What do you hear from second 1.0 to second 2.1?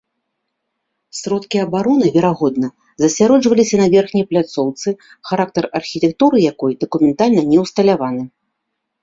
Сродкі абароны,